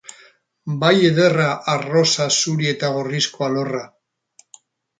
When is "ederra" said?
1.09-1.49